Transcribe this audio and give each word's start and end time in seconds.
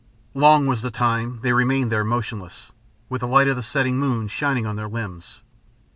Long 0.33 0.65
was 0.65 0.81
the 0.81 0.89
time 0.89 1.41
they 1.43 1.53
remained 1.53 1.91
there 1.91 2.03
motionless, 2.03 2.71
with 3.07 3.21
the 3.21 3.27
light 3.27 3.47
of 3.47 3.55
the 3.55 3.61
setting 3.61 3.99
moon 3.99 4.29
shining 4.29 4.65
on 4.65 4.75
their 4.75 4.89
limbs. 4.89 5.41